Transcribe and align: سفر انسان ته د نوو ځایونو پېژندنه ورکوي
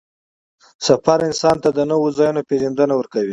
سفر 0.87 1.19
انسان 1.29 1.55
ته 1.63 1.69
د 1.77 1.79
نوو 1.91 2.07
ځایونو 2.17 2.41
پېژندنه 2.49 2.93
ورکوي 2.97 3.29